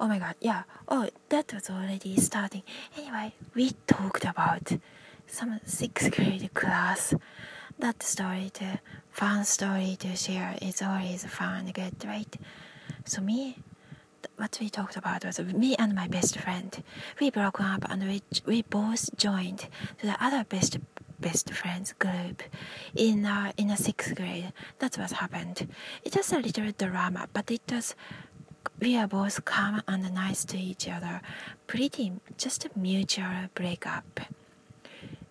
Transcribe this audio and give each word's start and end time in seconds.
oh 0.00 0.08
my 0.08 0.18
god, 0.18 0.34
yeah. 0.40 0.62
Oh, 0.88 1.08
that 1.28 1.52
was 1.52 1.70
already 1.70 2.16
starting. 2.20 2.62
Anyway, 2.96 3.34
we 3.54 3.72
talked 3.86 4.24
about 4.24 4.72
some 5.26 5.60
sixth 5.64 6.10
grade 6.14 6.52
class. 6.54 7.14
That 7.78 8.02
story 8.02 8.50
to 8.54 8.80
fun 9.10 9.44
story 9.44 9.96
to 10.00 10.16
share 10.16 10.56
is 10.60 10.82
always 10.82 11.24
fun 11.24 11.66
and 11.66 11.74
good, 11.74 12.04
right? 12.04 12.36
So 13.04 13.20
me, 13.20 13.58
what 14.36 14.56
we 14.60 14.68
talked 14.68 14.96
about 14.96 15.24
was 15.24 15.38
me 15.40 15.76
and 15.76 15.94
my 15.94 16.08
best 16.08 16.38
friend. 16.38 16.82
We 17.20 17.30
broke 17.30 17.60
up 17.60 17.84
and 17.90 18.02
we 18.02 18.22
we 18.46 18.62
both 18.62 19.16
joined 19.16 19.60
to 19.98 20.06
the 20.06 20.16
other 20.24 20.44
best 20.44 20.78
best 21.20 21.52
friends 21.52 21.92
group 21.98 22.42
in 22.94 23.26
uh, 23.26 23.52
in 23.56 23.70
a 23.70 23.76
sixth 23.76 24.14
grade. 24.14 24.52
That's 24.78 24.98
what 24.98 25.12
happened. 25.12 25.68
It 26.04 26.16
was 26.16 26.32
a 26.32 26.38
little 26.38 26.70
drama, 26.72 27.28
but 27.32 27.50
it 27.50 27.62
was 27.70 27.94
we 28.80 28.96
are 28.96 29.08
both 29.08 29.44
calm 29.44 29.82
and 29.88 30.14
nice 30.14 30.44
to 30.46 30.56
each 30.56 30.88
other. 30.88 31.20
Pretty 31.66 32.12
just 32.36 32.64
a 32.64 32.70
mutual 32.76 33.48
breakup. 33.54 34.20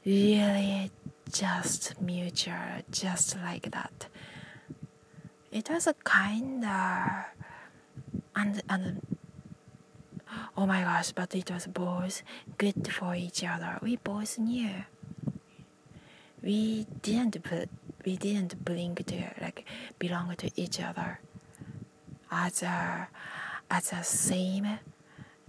Really 0.06 0.92
just 1.32 2.00
mutual, 2.02 2.84
just 2.92 3.38
like 3.38 3.72
that. 3.72 4.08
It 5.52 5.70
was 5.70 5.88
a 5.88 5.94
kind 5.94 6.64
of 6.66 7.26
and 8.36 8.62
and 8.70 9.02
oh 10.58 10.66
my 10.66 10.82
gosh, 10.82 11.12
but 11.14 11.34
it 11.34 11.50
was 11.50 11.68
both 11.68 12.22
good 12.58 12.92
for 12.92 13.16
each 13.16 13.44
other. 13.44 13.80
We 13.82 13.96
both 13.96 14.38
knew. 14.38 14.84
We 16.42 16.86
didn't 17.02 17.38
we 18.06 18.18
didn't 18.18 18.64
blink 18.64 19.06
to 19.06 19.34
like 19.42 19.66
belong 20.00 20.36
to 20.36 20.52
each 20.56 20.80
other 20.82 21.20
as 22.32 22.64
a 22.64 23.08
as 23.70 23.94
a 23.94 24.04
same 24.04 24.80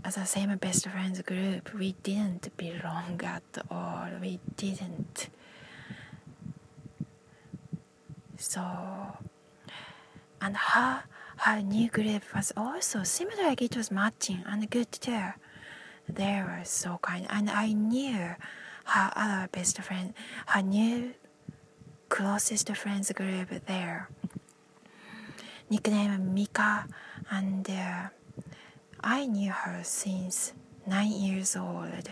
as 0.04 0.16
a 0.16 0.26
same 0.26 0.56
best 0.56 0.88
friends 0.88 1.20
group. 1.22 1.74
We 1.74 1.92
didn't 2.02 2.56
belong 2.56 3.20
at 3.24 3.42
all. 3.70 4.08
We 4.20 4.40
didn't. 4.56 5.28
So 8.36 8.62
and 10.40 10.56
her 10.56 11.02
her 11.38 11.62
new 11.62 11.88
group 11.88 12.22
was 12.34 12.52
also 12.56 13.02
similar 13.02 13.44
like 13.44 13.62
it 13.62 13.76
was 13.76 13.90
matching 13.90 14.42
and 14.46 14.68
good 14.70 14.90
too. 14.92 15.32
They 16.08 16.42
were 16.42 16.62
so 16.64 16.98
kind 17.02 17.26
and 17.28 17.50
I 17.50 17.72
knew 17.72 18.34
her 18.84 19.12
other 19.14 19.48
best 19.52 19.80
friend, 19.82 20.14
her 20.46 20.62
new 20.62 21.14
closest 22.08 22.74
friends 22.76 23.12
group 23.12 23.48
there. 23.66 24.08
Nickname 25.70 26.32
Mika 26.34 26.86
and 27.30 27.68
uh, 27.68 28.08
I 29.00 29.26
knew 29.26 29.52
her 29.52 29.80
since 29.82 30.52
nine 30.86 31.12
years 31.12 31.56
old. 31.56 32.08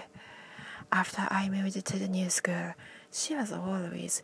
After 0.93 1.27
I 1.31 1.48
moved 1.48 1.85
to 1.85 1.98
the 1.98 2.09
new 2.09 2.31
school, 2.31 2.75
she 3.13 3.35
was 3.35 3.53
always 3.53 4.23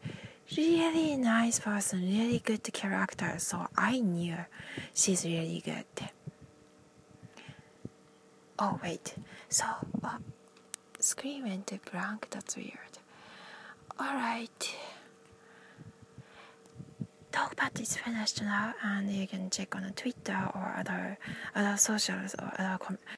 really 0.56 1.16
nice 1.16 1.58
person, 1.58 2.02
really 2.02 2.38
good 2.38 2.62
character, 2.72 3.34
so 3.38 3.66
I 3.76 4.00
knew 4.00 4.36
she's 4.94 5.24
really 5.24 5.62
good. 5.64 6.08
Oh 8.58 8.78
wait, 8.82 9.14
so 9.48 9.64
uh, 10.04 10.18
screen 11.00 11.44
went 11.44 11.72
blank. 11.90 12.28
That's 12.30 12.56
weird. 12.56 12.98
All 13.98 14.14
right. 14.14 14.74
Is 17.80 17.96
finished 17.96 18.40
now, 18.42 18.74
and 18.84 19.10
you 19.10 19.26
can 19.26 19.50
check 19.50 19.74
on 19.74 19.90
Twitter 19.96 20.38
or 20.54 20.74
other 20.78 21.18
other 21.54 21.76
socials 21.76 22.34
or 22.38 22.52
other. 22.58 22.78
Com- 22.78 22.98